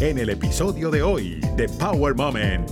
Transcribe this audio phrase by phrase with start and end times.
[0.00, 2.70] en el episodio de hoy de Power Moment.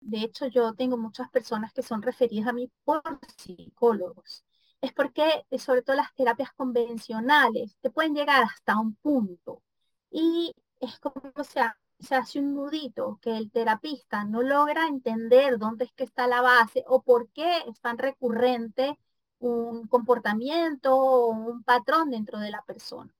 [0.00, 3.00] De hecho, yo tengo muchas personas que son referidas a mí por
[3.36, 4.44] psicólogos.
[4.80, 9.62] Es porque, sobre todo las terapias convencionales, te pueden llegar hasta un punto.
[10.10, 11.60] Y es como se,
[12.00, 16.42] se hace un nudito que el terapista no logra entender dónde es que está la
[16.42, 18.98] base o por qué es tan recurrente
[19.38, 23.14] un comportamiento o un patrón dentro de la persona.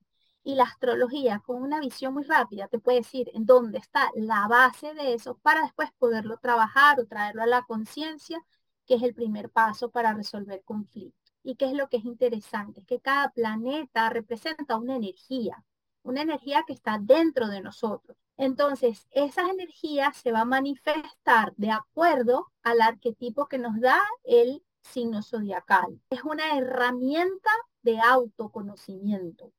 [0.49, 4.47] Y la astrología, con una visión muy rápida, te puede decir en dónde está la
[4.47, 8.43] base de eso para después poderlo trabajar o traerlo a la conciencia,
[8.87, 11.35] que es el primer paso para resolver conflictos.
[11.43, 15.63] Y qué es lo que es interesante, es que cada planeta representa una energía,
[16.01, 18.17] una energía que está dentro de nosotros.
[18.35, 24.63] Entonces, esa energía se va a manifestar de acuerdo al arquetipo que nos da el
[24.81, 26.01] signo zodiacal.
[26.09, 27.51] Es una herramienta
[27.83, 29.53] de autoconocimiento.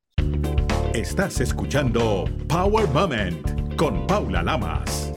[0.95, 5.13] Estás escuchando Power Moment con Paula Lamas.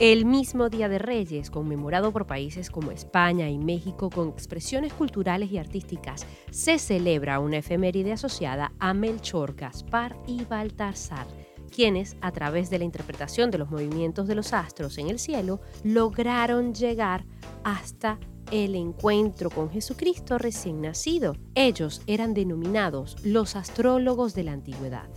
[0.00, 5.52] El mismo Día de Reyes, conmemorado por países como España y México con expresiones culturales
[5.52, 11.28] y artísticas, se celebra una efeméride asociada a Melchor, Gaspar y Baltasar
[11.68, 15.60] quienes, a través de la interpretación de los movimientos de los astros en el cielo,
[15.84, 17.24] lograron llegar
[17.62, 18.18] hasta
[18.50, 21.36] el encuentro con Jesucristo recién nacido.
[21.54, 25.08] Ellos eran denominados los astrólogos de la antigüedad.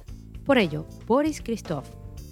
[0.45, 1.87] Por ello, Boris Christoph,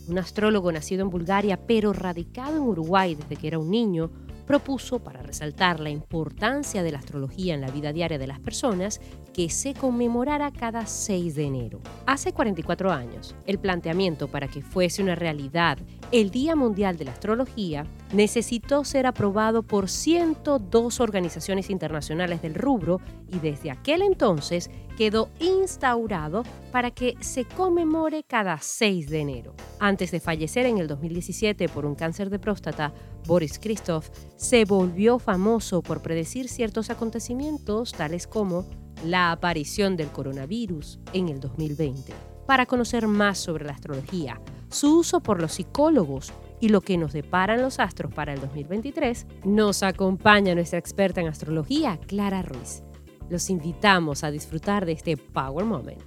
[0.08, 4.11] un astrólogo nacido en Bulgaria pero radicado en Uruguay desde que era un niño,
[4.50, 9.00] propuso, para resaltar la importancia de la astrología en la vida diaria de las personas,
[9.31, 11.80] que se conmemorara cada 6 de enero.
[12.08, 15.78] Hace 44 años, el planteamiento para que fuese una realidad
[16.11, 22.99] el Día Mundial de la Astrología necesitó ser aprobado por 102 organizaciones internacionales del rubro
[23.27, 29.53] y desde aquel entonces quedó instaurado para que se conmemore cada 6 de enero.
[29.79, 32.91] Antes de fallecer en el 2017 por un cáncer de próstata,
[33.27, 38.66] Boris Christoph se volvió famoso por predecir ciertos acontecimientos tales como
[39.05, 42.13] la aparición del coronavirus en el 2020.
[42.47, 47.13] Para conocer más sobre la astrología, su uso por los psicólogos y lo que nos
[47.13, 52.84] deparan los astros para el 2023, nos acompaña nuestra experta en astrología, Clara Ruiz.
[53.29, 56.03] Los invitamos a disfrutar de este Power Moment.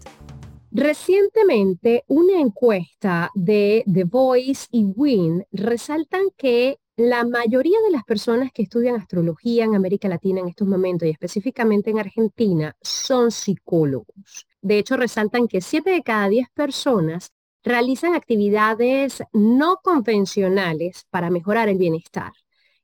[0.71, 8.53] Recientemente, una encuesta de The Voice y Win resaltan que la mayoría de las personas
[8.53, 14.47] que estudian astrología en América Latina en estos momentos y específicamente en Argentina son psicólogos.
[14.61, 21.69] De hecho, resaltan que 7 de cada 10 personas realizan actividades no convencionales para mejorar
[21.69, 22.33] el bienestar.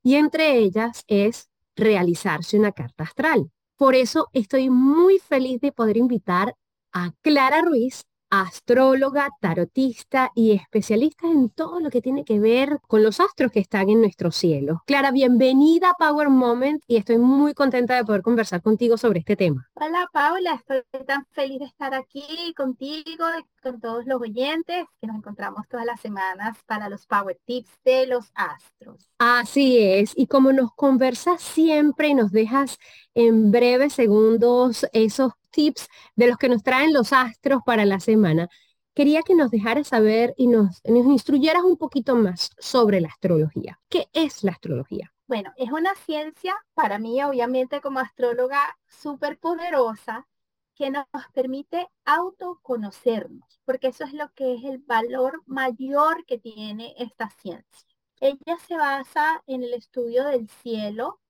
[0.03, 3.51] Y entre ellas es realizarse una carta astral.
[3.77, 6.57] Por eso estoy muy feliz de poder invitar
[6.93, 13.03] a Clara Ruiz astróloga, tarotista y especialista en todo lo que tiene que ver con
[13.03, 14.83] los astros que están en nuestro cielo.
[14.87, 19.37] Clara, bienvenida a Power Moment y estoy muy contenta de poder conversar contigo sobre este
[19.37, 19.69] tema.
[19.75, 23.25] Hola Paula, estoy tan feliz de estar aquí contigo,
[23.63, 28.07] con todos los oyentes que nos encontramos todas las semanas para los Power Tips de
[28.07, 29.09] los astros.
[29.19, 32.79] Así es, y como nos conversas siempre y nos dejas
[33.15, 38.49] en breves segundos esos tips de los que nos traen los astros para la semana,
[38.95, 43.81] quería que nos dejaras saber y nos, instruyeras un poquito más sobre la astrología.
[43.89, 45.13] ¿Qué es la astrología?
[45.27, 50.29] Bueno, es una ciencia, para mí obviamente como astróloga, súper poderosa,
[50.77, 56.95] que nos permite autoconocernos, porque eso es lo que es el valor mayor que tiene
[56.99, 57.89] esta ciencia.
[58.21, 61.21] Ella se basa en el estudio del cielo,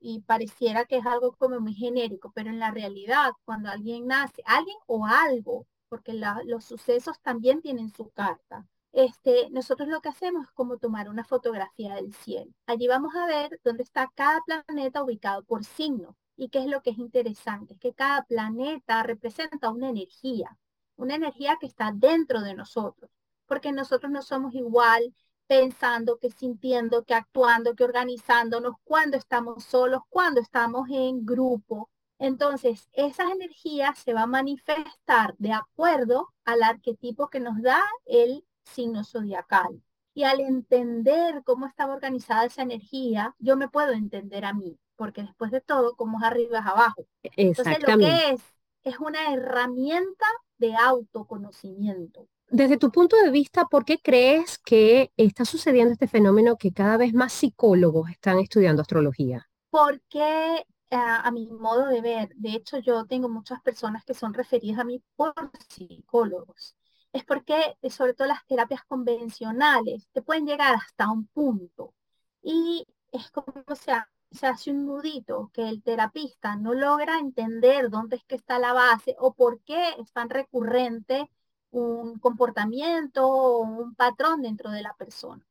[0.00, 4.42] y, pareciera que es algo como muy genérico, pero en la realidad, cuando alguien nace,
[4.46, 6.14] alguien o algo, porque
[6.44, 11.24] los sucesos también tienen su carta, este, nosotros lo que hacemos es como tomar una
[11.24, 12.52] fotografía del cielo.
[12.66, 16.16] Allí vamos a ver dónde está cada planeta ubicado por signo.
[16.36, 20.58] Y qué es lo que es interesante, es que cada planeta representa una energía,
[20.96, 23.10] una energía que está dentro de nosotros,
[23.46, 25.14] porque nosotros no somos igual
[25.52, 31.90] pensando, que sintiendo, que actuando, que organizándonos, cuando estamos solos, cuando estamos en grupo.
[32.18, 38.46] Entonces, esas energías se van a manifestar de acuerdo al arquetipo que nos da el
[38.64, 39.82] signo zodiacal.
[40.14, 45.22] Y al entender cómo estaba organizada esa energía, yo me puedo entender a mí, porque
[45.22, 47.06] después de todo, como es arriba es abajo.
[47.36, 48.40] Entonces, lo que es,
[48.84, 50.26] es una herramienta
[50.56, 52.26] de autoconocimiento.
[52.54, 56.98] Desde tu punto de vista, ¿por qué crees que está sucediendo este fenómeno que cada
[56.98, 59.48] vez más psicólogos están estudiando astrología?
[59.70, 64.80] Porque a, mi modo de ver, de hecho yo tengo muchas personas que son referidas
[64.80, 65.32] a mí por
[65.66, 66.76] psicólogos,
[67.14, 71.94] es porque eh, sobre todo las terapias convencionales te pueden llegar hasta un punto
[72.42, 73.92] y es como se,
[74.30, 78.74] se hace un nudito que el terapista no logra entender dónde es que está la
[78.74, 81.30] base o por qué es tan recurrente
[81.72, 85.44] un comportamiento o un patrón dentro de la persona.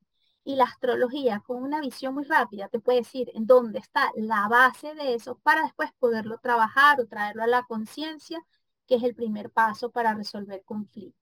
[0.44, 4.48] Y la astrología, con una visión muy rápida, te puede decir en dónde está la
[4.48, 8.40] base de eso para después poderlo trabajar o traerlo a la conciencia,
[8.86, 11.20] que es el primer paso para resolver conflictos.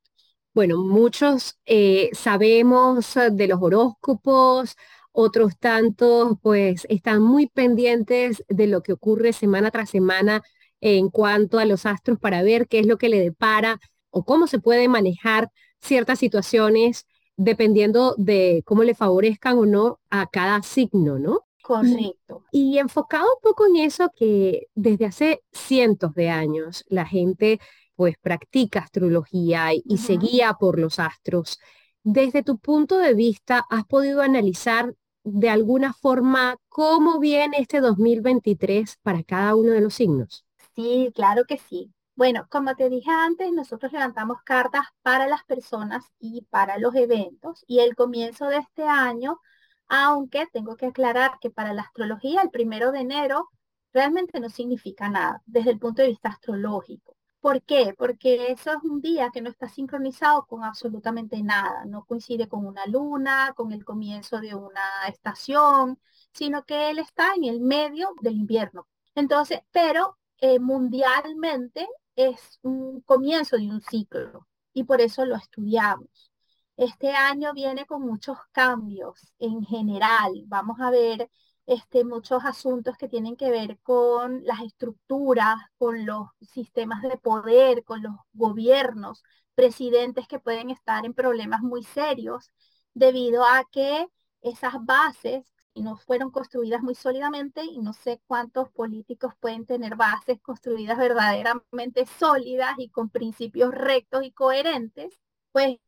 [0.54, 4.76] Bueno, muchos eh, sabemos de los horóscopos,
[5.12, 10.42] otros tantos pues están muy pendientes de lo que ocurre semana tras semana
[10.80, 13.78] en cuanto a los astros para ver qué es lo que le depara
[14.10, 20.26] o cómo se puede manejar ciertas situaciones dependiendo de cómo le favorezcan o no a
[20.26, 21.46] cada signo, ¿no?
[21.62, 22.44] Correcto.
[22.50, 27.60] Y, enfocado un poco en eso que desde hace cientos de años la gente
[27.94, 31.58] pues practica astrología y, se guía por los astros.
[32.02, 38.98] Desde tu punto de vista, ¿has podido analizar de alguna forma cómo viene este 2023
[39.02, 40.46] para cada uno de los signos?
[40.74, 41.92] Sí, claro que sí.
[42.20, 47.64] Bueno, como te dije antes, nosotros levantamos cartas para las personas y para los eventos
[47.66, 49.40] y el comienzo de este año,
[49.88, 53.48] aunque tengo que aclarar que para la astrología el primero de enero
[53.94, 57.16] realmente no significa nada desde el punto de vista astrológico.
[57.40, 57.94] ¿Por qué?
[57.96, 62.66] Porque eso es un día que no está sincronizado con absolutamente nada, no coincide con
[62.66, 65.98] una luna, con el comienzo de una estación,
[66.34, 68.86] sino que él está en el medio del invierno.
[69.14, 76.30] Entonces, pero eh, mundialmente es un comienzo de un ciclo y por eso lo estudiamos.
[76.76, 80.32] Este año viene con muchos cambios en general.
[80.46, 81.30] Vamos a ver
[81.66, 87.84] este, muchos asuntos que tienen que ver con las estructuras, con los sistemas de poder,
[87.84, 89.22] con los gobiernos,
[89.54, 92.50] presidentes que pueden estar en problemas muy serios
[92.94, 94.08] debido a que
[94.40, 95.44] esas bases
[95.74, 100.98] y no fueron construidas muy sólidamente y no sé cuántos políticos pueden tener bases construidas
[100.98, 105.18] verdaderamente sólidas y con principios rectos y coherentes,
[105.52, 105.78] pues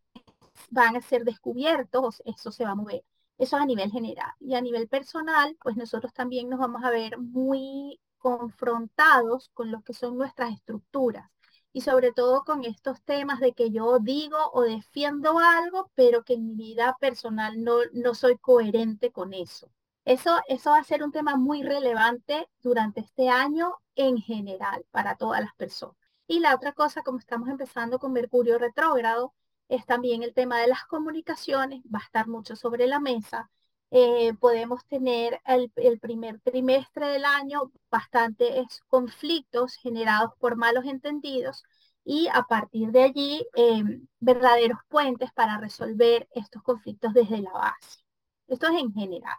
[0.70, 3.04] van a ser descubiertos, eso se va a mover.
[3.38, 4.32] Eso a nivel general.
[4.40, 9.82] Y a nivel personal, pues nosotros también nos vamos a ver muy confrontados con lo
[9.82, 11.32] que son nuestras estructuras
[11.72, 16.34] y sobre todo con estos temas de que yo digo o defiendo algo, pero que
[16.34, 19.70] en mi vida personal no, no soy coherente con eso.
[20.04, 25.16] Eso, eso va a ser un tema muy relevante durante este año en general para
[25.16, 25.96] todas las personas.
[26.26, 29.34] Y la otra cosa, como estamos empezando con Mercurio retrógrado,
[29.68, 33.50] es también el tema de las comunicaciones, va a estar mucho sobre la mesa.
[33.94, 41.62] Eh, podemos tener el, primer trimestre del año bastantes conflictos generados por malos entendidos
[42.02, 48.00] y a partir de allí em, verdaderos puentes para resolver estos conflictos desde la base.
[48.48, 49.36] Esto es en general.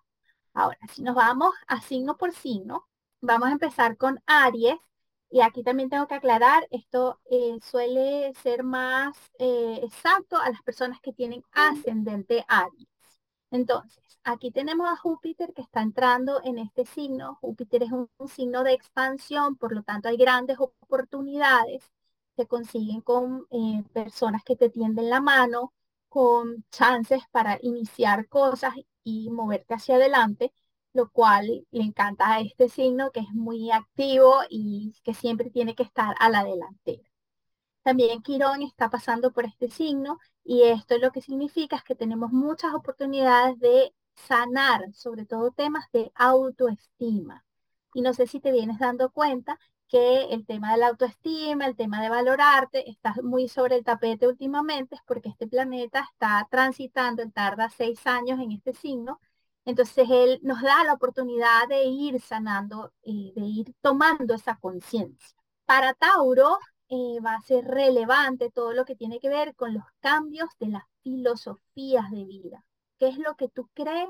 [0.54, 2.88] Ahora, si nos vamos a signo por signo,
[3.22, 4.78] vamos a empezar con Aries.
[5.32, 10.62] Y aquí también tengo que aclarar, esto eh, suele ser más eh, exacto a las
[10.62, 12.93] personas que tienen ascendente Aries.
[13.54, 17.38] Entonces, aquí tenemos a Júpiter que está entrando en este signo.
[17.42, 21.84] Júpiter es un, signo de expansión, por lo tanto hay grandes oportunidades.
[22.36, 25.72] Se consiguen con eh, personas que te tienden la mano,
[26.10, 28.74] con chances para iniciar cosas
[29.04, 30.52] y moverte hacia adelante,
[30.94, 35.76] lo cual le encanta a este signo que es muy activo y que siempre tiene
[35.76, 37.13] que estar a la delantera.
[37.84, 42.32] También Quirón está pasando por este signo y esto lo que significa es que tenemos
[42.32, 47.46] muchas oportunidades de sanar, sobre todo temas de autoestima.
[47.94, 51.76] Y no sé si te vienes dando cuenta que el tema de la autoestima, el
[51.76, 57.22] tema de valorarte, está muy sobre el tapete últimamente, es porque este planeta está transitando,
[57.22, 59.20] él tarda seis años en este signo,
[59.66, 65.38] entonces él nos da la oportunidad de ir sanando y de ir tomando esa conciencia.
[65.66, 66.58] Para Tauro,
[66.96, 70.68] eh, va a ser relevante todo lo que tiene que ver con los cambios de
[70.68, 72.64] las filosofías de vida.
[73.00, 74.10] ¿Qué es lo que tú crees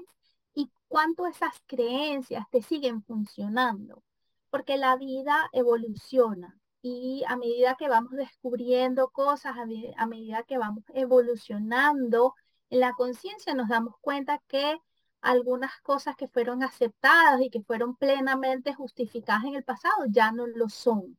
[0.54, 4.04] y cuánto esas creencias te siguen funcionando?
[4.50, 10.84] Porque la vida evoluciona y a medida que vamos descubriendo cosas, a, medida que vamos
[10.94, 12.36] evolucionando
[12.70, 14.78] en la conciencia, nos damos cuenta que
[15.22, 20.48] algunas cosas que fueron aceptadas y que fueron plenamente justificadas en el pasado ya no
[20.48, 21.18] lo son.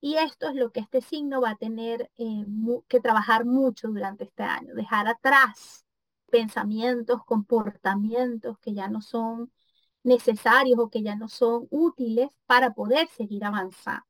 [0.00, 2.46] Y esto es lo que este signo va a tener eh,
[2.88, 5.84] que trabajar mucho durante este año, dejar atrás
[6.30, 9.52] pensamientos, comportamientos que ya no son
[10.04, 14.04] necesarios o que ya no son útiles para poder seguir avanzando.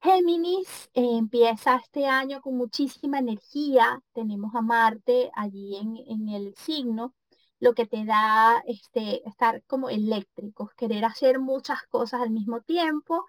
[0.00, 4.02] Géminis eh, empieza este año con muchísima energía.
[4.12, 7.14] Tenemos a Marte allí en, el signo,
[7.58, 13.24] lo que te da este, estar como eléctrico, querer hacer muchas cosas al mismo tiempo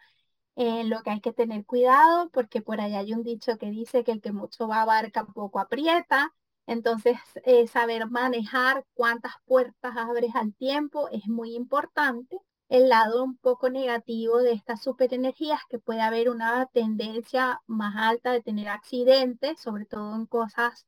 [0.56, 4.04] en lo que hay que tener cuidado, porque por allá hay un dicho que dice
[4.04, 6.34] que el que mucho va abarca poco aprieta.
[6.68, 12.40] Entonces, eh, saber manejar cuántas puertas abres al tiempo es muy importante.
[12.70, 18.32] El lado un poco negativo de estas superenergías que puede haber una tendencia más alta
[18.32, 20.86] de tener accidentes, sobre todo en cosas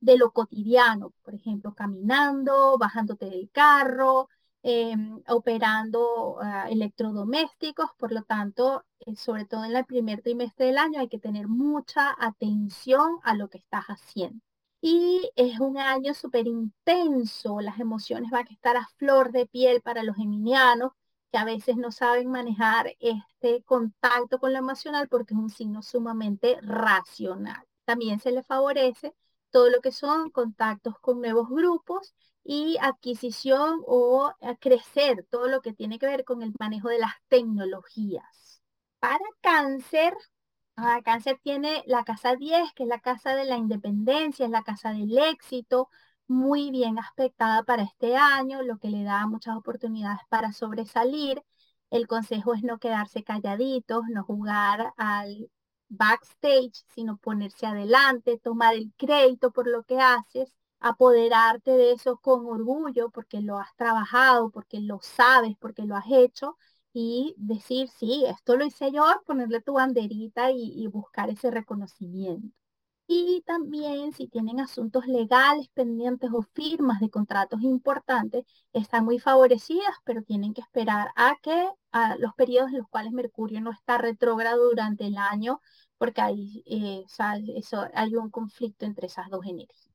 [0.00, 4.28] de lo cotidiano, por ejemplo, caminando, bajándote del carro,
[4.64, 10.78] Em, operando ah, electrodomésticos, por lo tanto, eh, sobre todo en el primer trimestre del
[10.78, 14.40] año hay que tener mucha atención a lo que estás haciendo.
[14.80, 19.80] Y es un año súper intenso, las emociones van a estar a flor de piel
[19.82, 20.92] para los geminianos,
[21.32, 25.82] que a veces no saben manejar este contacto con lo emocional porque es un signo
[25.82, 27.64] sumamente racional.
[27.84, 29.14] También se les favorece
[29.50, 35.72] todo lo que son contactos con nuevos grupos y adquisición o crecer, todo lo que
[35.72, 38.62] tiene que ver con el manejo de las tecnologías.
[39.00, 40.14] Para cáncer,
[40.76, 44.62] ah, cáncer tiene la casa 10, que es la casa de la independencia, es la
[44.62, 45.88] casa del éxito,
[46.26, 51.42] muy bien aspectada para este año, lo que le da muchas oportunidades para sobresalir.
[51.90, 55.50] El consejo es no quedarse calladitos, no jugar al
[55.88, 62.46] backstage, sino ponerse adelante, tomar el crédito por lo que haces apoderarte de eso con
[62.46, 66.56] orgullo porque lo has trabajado, porque lo sabes, porque lo has hecho
[66.92, 72.48] y decir, sí, esto lo hice yo, ponerle tu banderita y, buscar ese reconocimiento.
[73.06, 79.94] Y también si tienen asuntos legales pendientes o firmas de contratos importantes, están muy favorecidas,
[80.04, 83.98] pero tienen que esperar a que a los periodos en los cuales Mercurio no está
[83.98, 85.60] retrógrado durante el año,
[85.98, 87.04] porque hay, eh,
[87.56, 89.91] eso, hay un conflicto entre esas dos energías.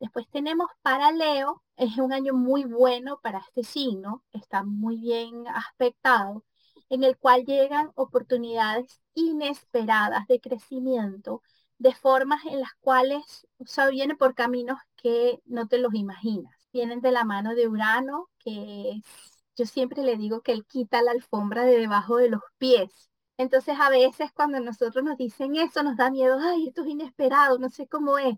[0.00, 5.46] Después tenemos para Leo, es un año muy bueno para este signo, está muy bien
[5.48, 6.44] aspectado,
[6.88, 11.42] en el cual llegan oportunidades inesperadas de crecimiento,
[11.78, 16.54] de formas en las cuales, o sea, viene por caminos que no te los imaginas.
[16.72, 19.00] Vienen de la mano de Urano, que
[19.56, 23.10] yo siempre le digo que él quita la alfombra de debajo de los pies.
[23.36, 27.58] Entonces a veces cuando nosotros nos dicen eso nos da miedo, ay, esto es inesperado,
[27.58, 28.36] no sé cómo es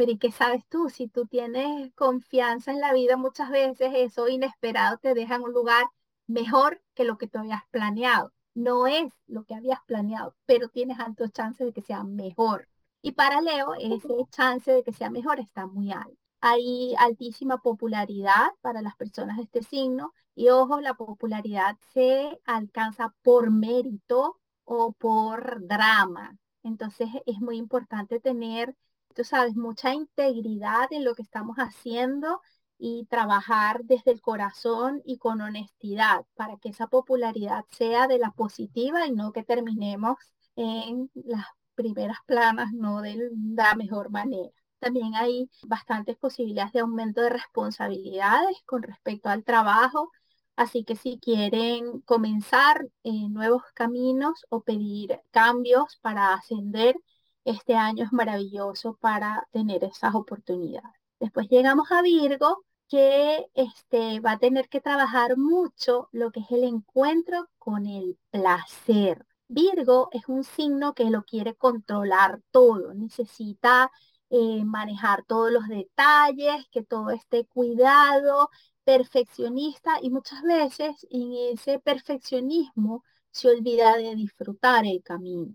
[0.00, 0.88] pero ¿y qué sabes tú?
[0.88, 5.52] Si tú tienes confianza en la vida, muchas veces eso inesperado te deja en un
[5.52, 5.84] lugar
[6.26, 8.32] mejor que lo que tú habías planeado.
[8.54, 12.66] No es lo que habías planeado, pero tienes altos chances de que sea mejor.
[13.02, 16.16] Y para Leo, ese chance de que sea mejor está muy alto.
[16.40, 23.14] Hay altísima popularidad para las personas de este signo y ojo, la popularidad se alcanza
[23.20, 26.38] por mérito o por drama.
[26.62, 28.74] Entonces es muy importante tener
[29.14, 32.40] tú sabes, mucha integridad en lo que estamos haciendo
[32.78, 38.30] y trabajar desde el corazón y con honestidad para que esa popularidad sea de la
[38.32, 40.16] positiva y no que terminemos
[40.56, 44.50] en las primeras planas, no de la mejor manera.
[44.78, 50.10] También hay bastantes posibilidades de aumento de responsabilidades con respecto al trabajo,
[50.56, 56.96] así que si quieren comenzar en nuevos caminos o pedir cambios para ascender,
[57.44, 60.90] este año es maravilloso para tener esas oportunidades.
[61.18, 66.50] Después llegamos a Virgo, que este, va a tener que trabajar mucho lo que es
[66.50, 69.26] el encuentro con el placer.
[69.48, 73.90] Virgo es un signo que lo quiere controlar todo, necesita
[74.30, 78.50] eh, manejar todos los detalles, que todo esté cuidado,
[78.84, 85.52] perfeccionista y muchas veces en ese perfeccionismo se olvida de disfrutar el camino.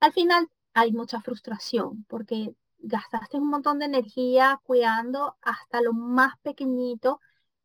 [0.00, 6.38] Al final hay mucha frustración porque gastaste un montón de energía cuidando hasta lo más
[6.42, 7.20] pequeñito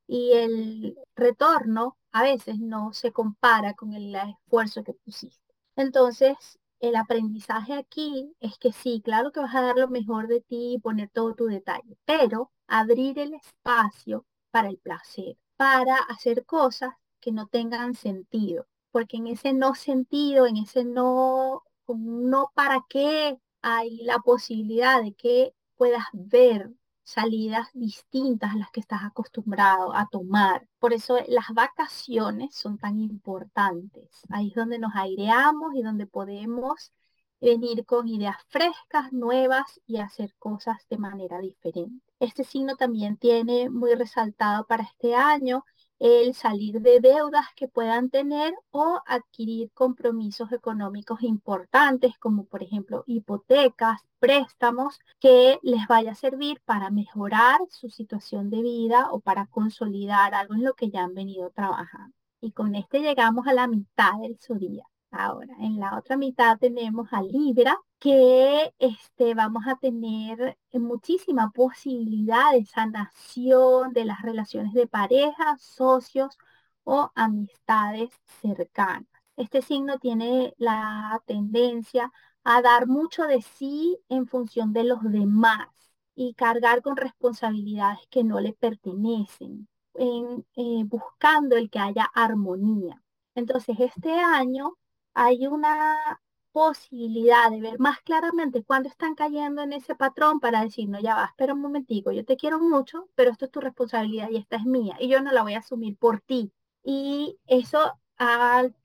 [0.07, 5.53] y el retorno a veces no se compara con el esfuerzo que pusiste.
[5.75, 10.41] Entonces, el aprendizaje aquí es que sí, claro que vas a dar lo mejor de
[10.41, 16.45] ti y poner todo tu detalle, pero abrir el espacio para el placer, para hacer
[16.45, 22.83] cosas que no tengan sentido, porque en ese no sentido, en ese no no para
[22.89, 26.71] qué hay la posibilidad de que puedas ver
[27.03, 30.67] salidas distintas a las que estás acostumbrado a tomar.
[30.79, 34.09] Por eso las vacaciones son tan importantes.
[34.29, 36.91] Ahí es donde nos aireamos y donde podemos
[37.39, 42.03] venir con ideas frescas, nuevas y hacer cosas de manera diferente.
[42.19, 45.63] Este signo también tiene muy resaltado para este año
[45.99, 53.03] el salir de deudas que puedan tener o adquirir compromisos económicos importantes, como por ejemplo
[53.07, 59.47] hipotecas, préstamos, que les vaya a servir para mejorar su situación de vida o para
[59.47, 62.15] consolidar algo en lo que ya han venido trabajando.
[62.41, 64.85] Y con este llegamos a la mitad del día.
[65.17, 72.51] Ahora, en la otra mitad tenemos a Libra, que este, vamos a tener muchísima posibilidad
[72.51, 76.37] de sanación de las relaciones de pareja, socios
[76.83, 78.09] o amistades
[78.41, 79.07] cercanas.
[79.37, 82.11] Este signo tiene la tendencia
[82.43, 85.69] a dar mucho de sí en función de los demás
[86.13, 93.01] y cargar con responsabilidades que no le pertenecen, en, eh, buscando el que haya armonía.
[93.33, 94.73] Entonces, este año
[95.15, 100.89] hay una posibilidad de ver más claramente cuándo están cayendo en ese patrón para decir,
[100.89, 104.29] no, ya va, espera un momentico, yo te quiero mucho, pero esto es tu responsabilidad
[104.31, 106.53] y esta es mía y yo no la voy a asumir por ti.
[106.83, 107.99] Y eso,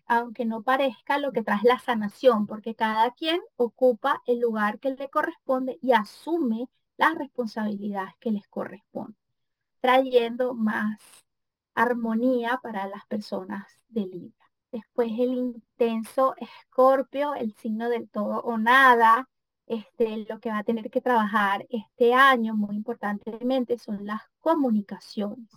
[0.06, 4.90] aunque no parezca, lo que trae la sanación, porque cada quien ocupa el lugar que
[4.90, 9.16] le corresponde y asume las responsabilidades que les corresponden,
[9.80, 11.00] trayendo más
[11.74, 14.39] armonía para las personas de Libra.
[14.72, 19.28] Después el intenso escorpio, el signo del todo o nada,
[19.66, 25.48] este, lo que va a tener que trabajar este año muy importantemente son las comunicaciones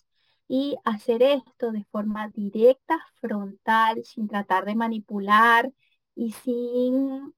[0.48, 5.72] y hacer esto de forma directa, frontal, sin tratar de manipular
[6.16, 7.34] y sin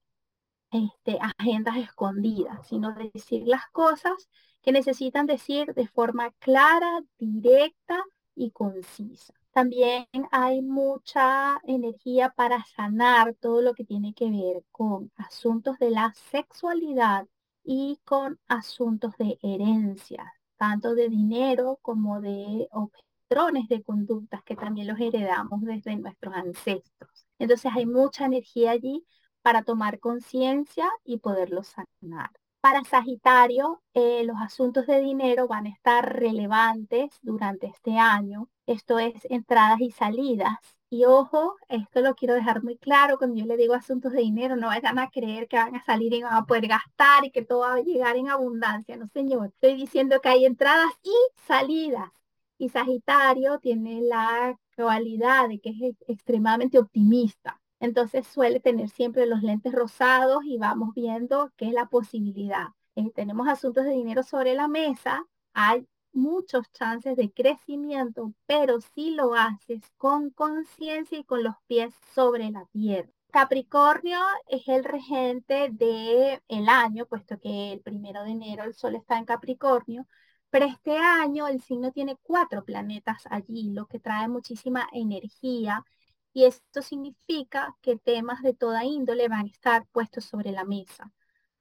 [0.70, 4.28] este, agendas escondidas, sino decir las cosas
[4.62, 8.02] que necesitan decir de forma clara, directa
[8.34, 9.34] y concisa.
[9.56, 15.88] También hay mucha energía para sanar todo lo que tiene que ver con asuntos de
[15.88, 17.26] la sexualidad
[17.64, 22.68] y con asuntos de herencia, tanto de dinero como de
[23.30, 27.26] patrones de conductas que también los heredamos desde nuestros ancestros.
[27.38, 29.06] Entonces hay mucha energía allí
[29.40, 32.28] para tomar conciencia y poderlo sanar.
[32.66, 38.48] Para Sagitario, eh, los asuntos de dinero van a estar relevantes durante este año.
[38.66, 40.58] Esto es entradas y salidas.
[40.90, 44.56] Y ojo, esto lo quiero dejar muy claro, cuando yo le digo asuntos de dinero,
[44.56, 47.44] no vayan a creer que van a salir y van a poder gastar y que
[47.44, 48.96] todo va a llegar en abundancia.
[48.96, 49.52] No, señor.
[49.54, 51.14] Estoy diciendo que hay entradas y
[51.46, 52.10] salidas.
[52.58, 57.60] Y Sagitario tiene la cualidad de que es extremadamente optimista.
[57.80, 62.68] Entonces suele tener siempre los lentes rosados y vamos viendo qué es la posibilidad.
[62.94, 69.10] Eh, tenemos asuntos de dinero sobre la mesa, hay muchos chances de crecimiento, pero si
[69.10, 73.10] lo haces con conciencia y con los pies sobre la tierra.
[73.30, 78.94] Capricornio es el regente del el año, puesto que el primero de enero el sol
[78.96, 80.06] está en Capricornio,
[80.48, 85.84] pero este año el signo tiene cuatro planetas allí, lo que trae muchísima energía
[86.36, 91.10] y esto significa que temas de toda índole van a estar puestos sobre la mesa.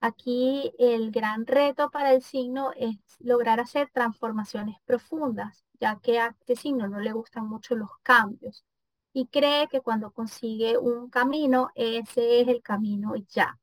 [0.02, 6.36] Aquí el gran reto para el signo es lograr hacer transformaciones profundas, ya que a
[6.38, 8.66] este signo no le gustan mucho los cambios
[9.14, 13.58] y cree que cuando consigue un camino, ese es el camino ya.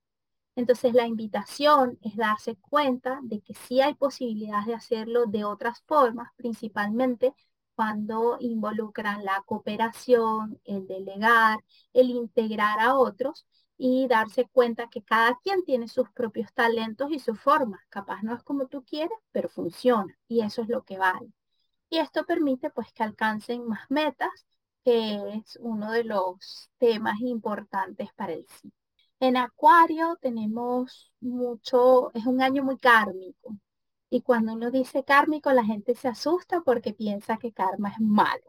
[0.56, 5.82] Entonces la invitación es darse cuenta de que sí hay posibilidades de hacerlo de otras
[5.82, 7.34] formas, principalmente
[7.82, 11.58] cuando involucran la cooperación, el delegar,
[11.92, 13.44] el integrar a otros
[13.76, 17.80] y darse cuenta que cada quien tiene sus propios talentos y sus formas.
[17.88, 21.32] Capaz no es como tú quieres, pero funciona y eso es lo que vale.
[21.90, 24.46] Y esto permite pues que alcancen más metas,
[24.84, 28.72] que es uno de los temas importantes para el sí.
[29.18, 33.56] En Acuario tenemos mucho, es un año muy kármico.
[34.12, 38.44] Y cuando uno dice kármico, la gente se asusta porque piensa que karma es malo.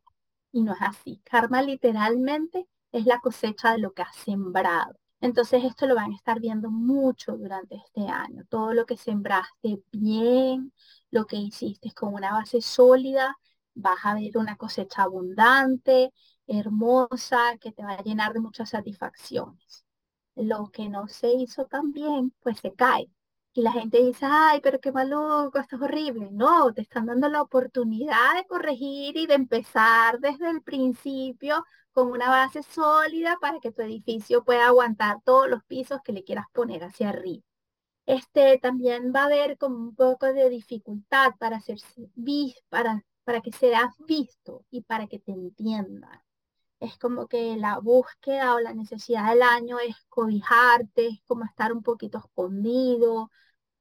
[0.51, 1.21] Y no es así.
[1.23, 4.99] Karma literalmente es la cosecha de lo que has sembrado.
[5.21, 8.43] Entonces esto lo van a estar viendo mucho durante este año.
[8.49, 10.73] Todo lo que sembraste bien,
[11.11, 13.37] lo que hiciste con una base sólida,
[13.73, 16.11] vas a ver una cosecha abundante,
[16.45, 19.85] hermosa, que te va a llenar de muchas satisfacciones.
[20.35, 23.09] Lo que no se hizo tan bien, pues se cae.
[23.55, 26.29] Y la gente dice, ay, pero qué maluco, esto es horrible.
[26.31, 32.09] No, te están dando la oportunidad de corregir y de empezar desde el principio con
[32.11, 36.47] una base sólida para que tu edificio pueda aguantar todos los pisos que le quieras
[36.51, 37.43] poner hacia arriba.
[38.05, 42.09] Este también va a haber como un poco de dificultad para hacerse
[42.69, 46.21] para, para que seas visto y para que te entiendan.
[46.79, 51.71] Es como que la búsqueda o la necesidad del año es cobijarte, es como estar
[51.71, 53.31] un poquito escondido,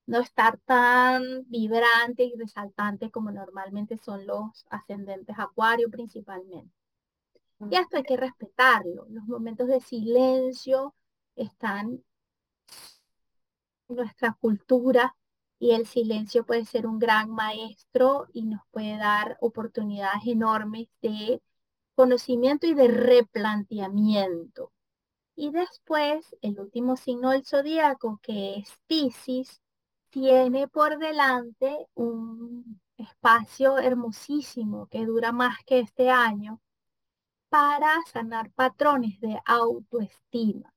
[0.06, 6.72] no estar tan vibrante y resaltante como normalmente son los ascendentes acuario principalmente.
[7.70, 9.06] Y esto hay que respetarlo.
[9.08, 10.94] Los momentos de silencio
[11.36, 12.02] están
[13.88, 15.14] en nuestra cultura
[15.60, 21.40] y el silencio puede ser un gran maestro y nos puede dar oportunidades enormes de
[21.94, 24.72] conocimiento y de replanteamiento.
[25.36, 29.61] Y después, el último signo del zodíaco, que es Pisces,
[30.12, 36.60] tiene por delante un espacio hermosísimo que dura más que este año
[37.48, 40.74] para sanar patrones de autoestima.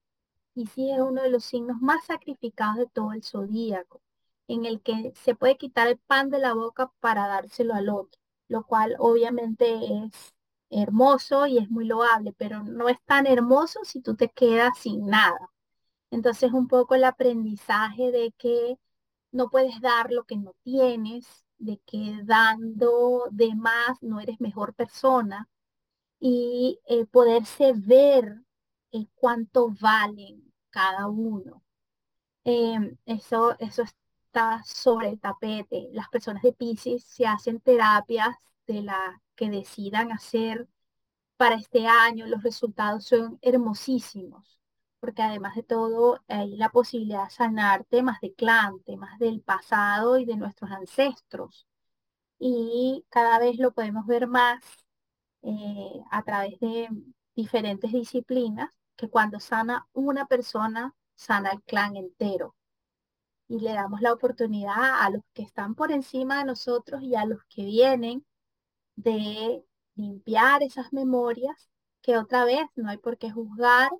[0.56, 4.02] Y sí es uno de los signos más sacrificados de todo el zodíaco,
[4.48, 8.21] en el que se puede quitar el pan de la boca para dárselo al otro,
[8.48, 10.34] lo cual obviamente es
[10.69, 15.08] hermoso y es muy loable, pero no es tan hermoso si tú te quedas sin
[15.08, 15.52] nada.
[16.10, 18.78] Entonces un poco el aprendizaje de que
[19.36, 24.74] no puedes dar lo que no tienes, de que dando de más no eres mejor
[24.74, 25.50] persona
[26.19, 26.80] y
[27.12, 28.41] poderse ver
[28.91, 31.63] eh, cuánto valen cada uno.
[32.45, 35.89] Em, eso, eso está sobre el tapete.
[35.93, 38.36] Las personas de Pisces se hacen terapias
[38.67, 40.67] de la que decidan hacer
[41.38, 42.28] para este año.
[42.28, 44.55] Los resultados son hermosísimos,
[45.06, 50.18] porque además de todo hay la posibilidad de sanar temas de clan, temas del pasado
[50.18, 51.68] y de nuestros ancestros.
[52.39, 54.63] Y cada vez lo podemos ver más
[55.44, 56.89] eh, a través de
[57.36, 62.56] diferentes disciplinas, que cuando sana una persona, sana el clan entero.
[63.48, 67.26] Y le damos la oportunidad a los que están por encima de nosotros y a
[67.26, 68.26] los que vienen
[68.96, 69.63] de
[69.96, 71.70] limpiar esas memorias
[72.02, 73.91] que otra vez no hay por qué juzgar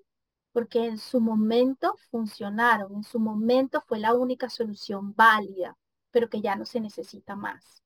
[0.56, 5.78] porque en su momento funcionaron, en su momento fue la única solución válida,
[6.12, 7.84] pero que ya no se necesita más.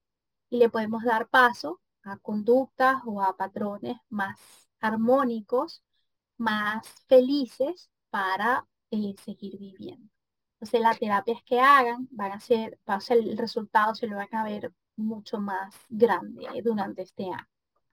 [0.52, 4.40] Y le podemos dar paso a conductas o a patrones más
[4.82, 5.84] armónicos,
[6.38, 10.08] más felices para eh, seguir viviendo.
[10.54, 14.18] Entonces las terapias que hagan van a ser, va a ser el resultado se lo
[14.18, 17.48] van a ver mucho más grande durante este año.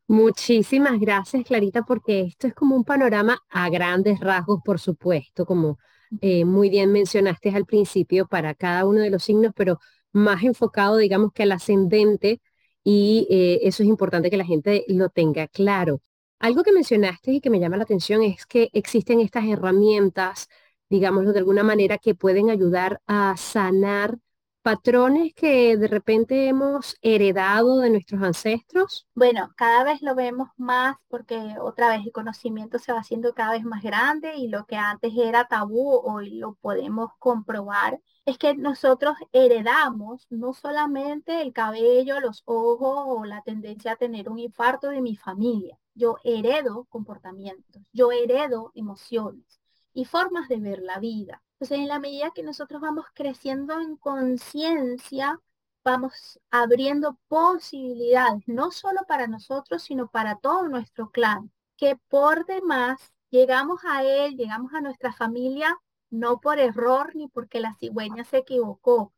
[0.09, 5.79] Muchísimas gracias, Clarita, porque esto es como un panorama a grandes rasgos, por supuesto, como
[6.21, 9.81] eh, muy bien mencionaste al principio, para cada uno de los signos, pero
[10.13, 12.41] más enfocado, digamos, que al ascendente,
[12.85, 16.01] y eh, eso es importante que la gente lo tenga claro.
[16.39, 20.49] Algo que mencionaste y que me llama la atención es que existen estas herramientas,
[20.89, 24.19] digámoslo de alguna manera, que pueden ayudar a sanar
[24.67, 29.07] patrones que de repente hemos heredado de nuestros ancestros?
[29.15, 33.53] Bueno, cada vez lo vemos más porque otra vez el conocimiento se va haciendo cada
[33.53, 38.01] vez más grande y lo que antes era tabú hoy lo podemos comprobar.
[38.25, 44.29] Es que nosotros heredamos no solamente el cabello, los ojos o la tendencia a tener
[44.29, 45.79] un infarto de mi familia.
[45.95, 49.61] Yo heredo comportamientos, yo heredo emociones
[49.95, 51.41] y formas de ver la vida.
[51.59, 55.41] Entonces, en la medida que nosotros vamos creciendo en conciencia,
[55.83, 63.15] vamos abriendo posibilidades, no solo para nosotros, sino para todo nuestro clan, que por demás
[63.31, 65.79] llegamos a él, llegamos a nuestra familia,
[66.11, 69.15] no por error ni porque la cigüeña se equivocó.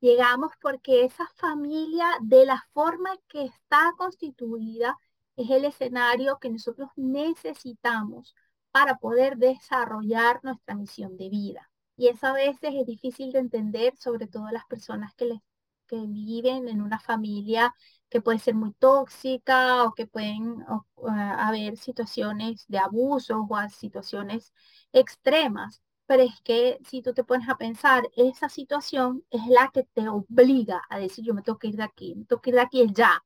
[0.00, 4.96] Llegamos porque esa familia, de la forma que está constituida,
[5.36, 8.34] es el escenario que nosotros necesitamos
[8.70, 11.69] para poder desarrollar nuestra misión de vida.
[12.00, 15.40] Y eso a veces es difícil de entender, sobre todo las personas que, les,
[15.86, 17.74] que viven en una familia
[18.08, 20.64] que puede ser muy tóxica o que pueden
[20.96, 24.54] haber situaciones de abuso o situaciones
[24.94, 25.82] extremas.
[26.06, 30.08] Pero es que si tú te pones a pensar, esa situación es la que te
[30.08, 32.62] obliga a decir, yo me tengo que ir de aquí, me tengo que ir de
[32.62, 33.22] aquí ya.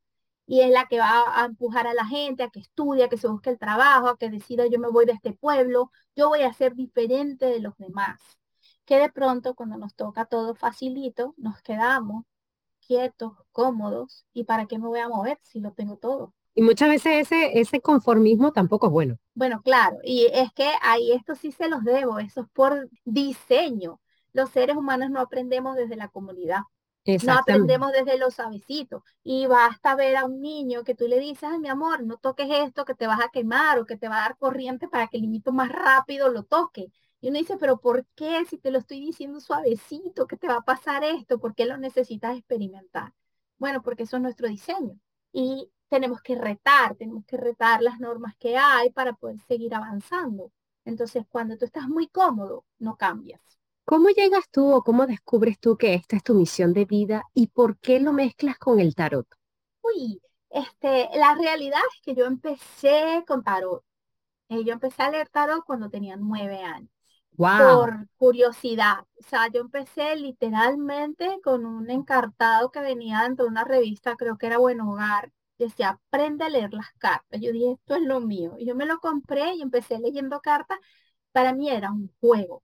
[0.47, 3.19] Y es la que va a empujar a la gente a que estudie, a que
[3.19, 6.43] se busque el trabajo, a que decida yo me voy de este pueblo, yo voy
[6.43, 8.21] a ser diferente de los demás
[8.85, 12.25] que de pronto cuando nos toca todo facilito, nos quedamos
[12.87, 16.35] quietos, cómodos, ¿y para qué me voy a mover si lo tengo todo?
[16.55, 19.17] Y muchas veces ese, ese conformismo tampoco es bueno.
[19.35, 24.01] Bueno, claro, y es que ahí esto sí se los debo, eso es por diseño.
[24.33, 26.61] Los seres humanos no aprendemos desde la comunidad.
[27.25, 29.03] No aprendemos desde los suavecitos.
[29.23, 32.49] Y basta ver a un niño que tú le dices, ay, mi amor, no toques
[32.51, 35.19] esto, que te vas a quemar o que te va a dar corriente para que
[35.19, 36.91] el niñito más rápido lo toque.
[37.25, 40.57] Y uno dice, pero ¿por qué si te lo estoy diciendo suavecito que te va
[40.57, 41.39] a pasar esto?
[41.39, 43.15] ¿Por qué lo necesitas experimentar?
[43.57, 45.01] Bueno, porque eso es nuestro diseño.
[45.33, 50.53] Y tenemos que retar, tenemos que retar las normas que hay para poder seguir avanzando.
[50.85, 53.41] Entonces, cuando tú estás muy cómodo, no cambias.
[53.87, 57.47] ¿Cómo llegas tú o cómo descubres tú que esta es tu misión de vida y
[57.47, 59.27] por qué lo mezclas con el tarot?
[59.81, 63.83] Uy, este, la realidad es que yo empecé con tarot.
[64.51, 66.94] Eh, yo empecé a leer tarot cuando tenía nueve años.
[67.57, 69.01] Por curiosidad.
[69.21, 74.37] O sea, yo empecé literalmente con un encartado que venía dentro de una revista, creo
[74.39, 75.33] que era Buen Hogar.
[75.59, 77.41] Decía, aprende a leer las cartas.
[77.41, 78.55] Yo dije, esto es lo mío.
[78.59, 80.79] Y yo me lo compré y empecé leyendo cartas.
[81.33, 82.63] Para mí era un juego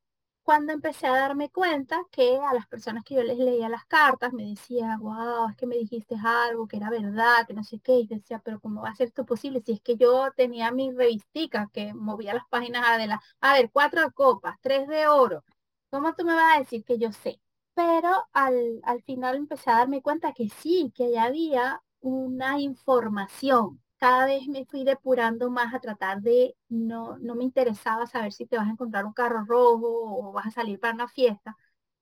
[0.51, 4.33] cuando empecé a darme cuenta que a las personas que yo les leía las cartas
[4.33, 7.93] me decía, wow, es que me dijiste algo que era verdad, que no sé qué,
[8.01, 9.63] y decía, pero ¿cómo va a ser esto posible?
[9.65, 14.11] Si es que yo tenía mi revistica que movía las páginas la, a ver, cuatro
[14.13, 15.45] copas, tres de oro,
[15.89, 17.41] ¿cómo tú me vas a decir que yo sé?
[17.75, 23.80] Pero al, al final empecé a darme cuenta que sí, que ya había una información
[24.01, 28.47] cada vez me fui depurando más a tratar de, no, no me interesaba saber si
[28.47, 29.89] te vas a encontrar un carro rojo
[30.29, 31.57] o vas a salir para una fiesta,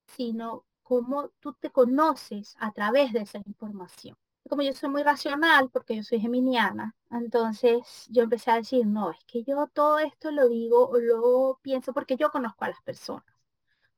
[0.06, 4.16] sino cómo tú te conoces a través de esa información.
[4.48, 9.10] Como yo soy muy racional, porque yo soy geminiana, entonces yo empecé a decir, no,
[9.10, 12.80] es que yo todo esto lo digo o lo pienso porque yo conozco a las
[12.82, 13.24] personas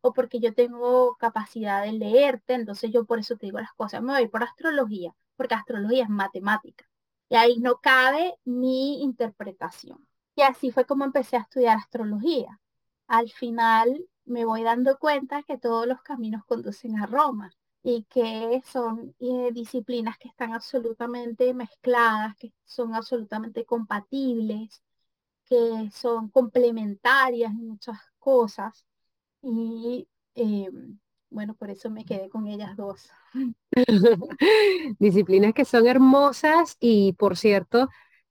[0.03, 4.03] o porque yo tengo capacidad de leerte, entonces yo por eso te digo las cosas.
[4.03, 6.90] Me voy por astrología, porque astrología es matemática.
[7.31, 10.07] Y ahí no cabe mi interpretación.
[10.37, 12.61] Y así fue como empecé a estudiar astrología.
[13.07, 18.63] Al final me voy dando cuenta que todos los caminos conducen a Roma y que
[18.67, 24.83] son eh, disciplinas que están absolutamente mezcladas, que son absolutamente compatibles,
[25.47, 28.87] que son complementarias en muchas cosas.
[29.43, 30.99] Y em,
[31.31, 33.11] bueno, por eso me quedé con ellas dos.
[34.99, 37.89] Disciplinas que son hermosas y, por cierto,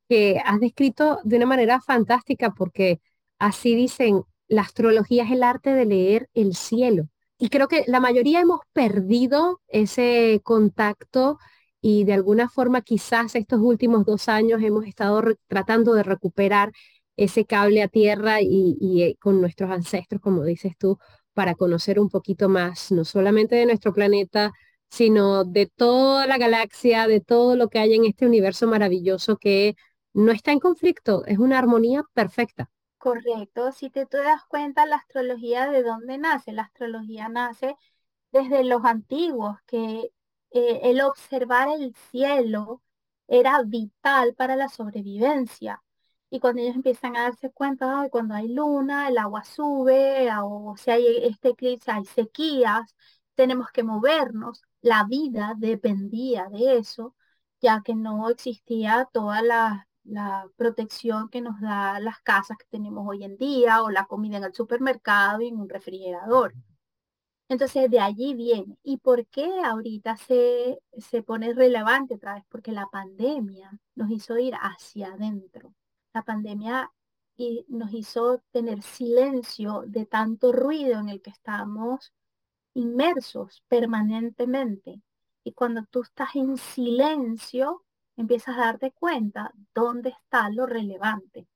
[0.09, 3.01] que has descrito de una manera fantástica porque
[3.39, 7.07] así dicen, la astrología es el arte de leer el cielo.
[7.37, 11.37] Y creo que la mayoría hemos perdido ese contacto
[11.81, 16.73] y de alguna forma quizás estos últimos dos años hemos estado tratando de recuperar
[17.15, 20.97] ese cable a tierra y, y eh, con nuestros ancestros, como dices tú,
[21.33, 24.51] para conocer un poquito más, no solamente de nuestro planeta,
[24.89, 29.75] sino de toda la galaxia, de todo lo que hay en este universo maravilloso que
[30.13, 32.69] no está en conflicto, es una armonía perfecta.
[32.97, 37.75] Correcto, si te, das cuenta, la astrología de dónde nace, la astrología nace
[38.31, 40.11] desde los antiguos, que
[40.51, 42.81] eh, el observar el cielo
[43.27, 45.81] era vital para la sobrevivencia.
[46.31, 50.75] Y cuando ellos empiezan a darse cuenta, de cuando hay luna, el agua sube, o
[50.77, 52.95] si hay este eclipse, hay sequías,
[53.35, 54.61] tenemos que movernos.
[54.81, 57.15] La vida dependía de eso,
[57.61, 63.07] ya que no existía toda la, la protección que nos da las casas que tenemos
[63.07, 66.53] hoy en día, o la comida en el supermercado y en un refrigerador.
[67.49, 68.77] Entonces de allí viene.
[68.83, 72.43] ¿Y por qué ahorita se, se pone relevante otra vez?
[72.49, 75.73] Porque la pandemia nos hizo ir hacia adentro
[76.13, 76.91] la pandemia
[77.37, 82.13] y nos hizo tener silencio de tanto ruido en el que estamos
[82.73, 85.01] inmersos permanentemente.
[85.43, 87.85] Y cuando tú estás en silencio,
[88.17, 91.47] empiezas a darte cuenta dónde está lo relevante.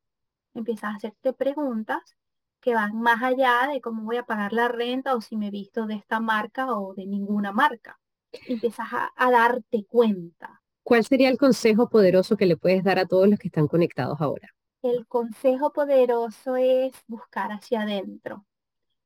[0.53, 2.15] Empiezas a hacerte preguntas
[2.61, 5.85] que van más allá de cómo voy a pagar la renta o si me visto
[5.85, 7.99] de esta marca o de ninguna marca.
[8.31, 10.62] Empiezas a darte cuenta.
[10.83, 14.19] ¿Cuál sería el consejo poderoso que le puedes dar a todos los que están conectados
[14.19, 14.49] ahora?
[14.81, 18.45] El consejo poderoso es buscar hacia adentro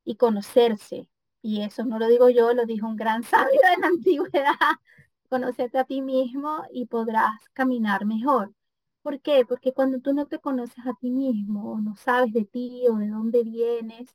[0.04, 1.08] y conocerse.
[1.42, 4.54] Y eso no lo digo yo, lo dijo un gran sabio de la antigüedad.
[5.28, 8.52] Conocerte a ti mismo y podrás caminar mejor.
[9.02, 9.44] ¿Por qué?
[9.46, 12.96] Porque cuando tú no te conoces a ti mismo, o no sabes de ti o
[12.96, 14.14] de dónde vienes,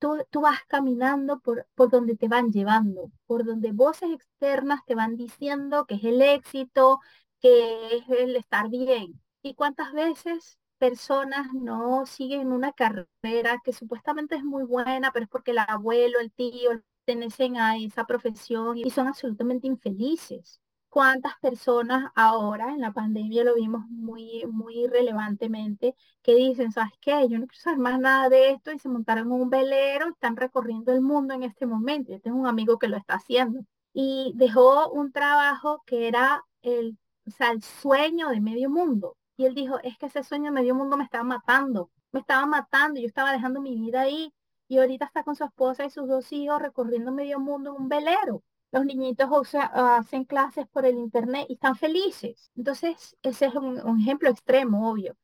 [0.00, 4.94] tú, tú vas caminando por, por donde te van llevando, por donde voces externas te
[4.96, 7.00] van diciendo que es el éxito,
[7.40, 9.20] que es el estar bien.
[9.42, 15.30] ¿Y cuántas veces personas no siguen una carrera que supuestamente es muy buena, pero es
[15.30, 16.70] porque el abuelo, el tío,
[17.04, 20.60] pertenecen a esa profesión y son absolutamente infelices.
[20.90, 27.28] ¿Cuántas personas ahora en la pandemia lo vimos muy, muy relevantemente que dicen, ¿sabes qué?
[27.28, 30.92] Yo no quiero saber más nada de esto y se montaron un velero están recorriendo
[30.92, 32.12] el mundo en este momento.
[32.12, 33.60] Yo tengo un amigo que lo está haciendo
[33.92, 39.46] y dejó un trabajo que era el, o sea, el sueño de medio mundo y
[39.46, 43.00] él dijo, es que ese sueño de medio mundo me estaba matando, me estaba matando,
[43.00, 44.34] yo estaba dejando mi vida ahí
[44.68, 47.88] y ahorita está con su esposa y sus dos hijos recorriendo medio mundo en un
[47.88, 48.42] velero.
[48.72, 52.50] Los niñitos hacen clases por el internet y están felices.
[52.56, 55.16] Entonces, ese es un, un ejemplo extremo, obvio.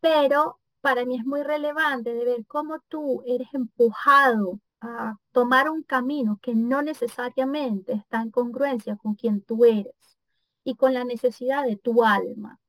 [0.00, 5.82] Pero para mí es muy relevante de ver cómo tú eres empujado a tomar un
[5.82, 9.94] camino que no necesariamente está en congruencia con quien tú eres
[10.64, 12.60] y con la necesidad de tu alma.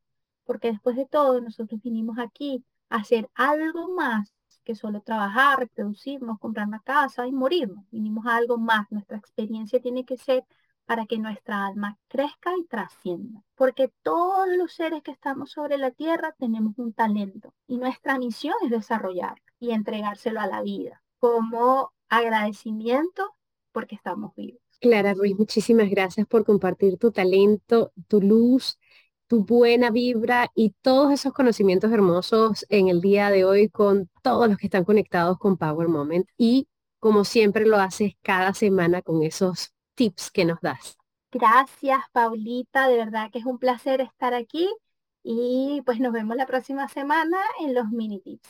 [0.46, 4.34] Porque después de todo, nosotros vinimos aquí a hacer algo más
[4.68, 7.86] que solo trabajar, reproducirnos, comprar una casa y morirnos.
[7.90, 8.86] Vinimos a algo más.
[8.92, 10.44] Nuestra experiencia tiene que ser
[10.86, 13.42] para que nuestra alma crezca y trascienda.
[13.56, 18.56] Porque todos los seres que estamos sobre la tierra tenemos un talento y nuestra misión
[18.66, 23.36] es desarrollar y entregárselo a la vida como agradecimiento
[23.72, 24.62] porque estamos vivos.
[24.82, 28.78] Clara Ruiz, muchísimas gracias por compartir tu talento, tu luz,
[29.28, 34.48] tu buena vibra y todos esos conocimientos hermosos en el día de hoy con todos
[34.50, 36.68] los que están conectados con Power Moment y
[37.00, 40.98] como siempre lo haces cada semana con esos tips que nos das.
[41.32, 44.68] Gracias, Paulita, de verdad que es un placer estar aquí
[45.24, 48.50] y pues nos vemos la próxima semana en los mini tips.